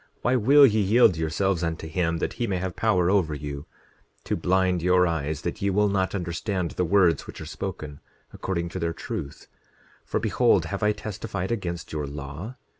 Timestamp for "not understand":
5.89-6.71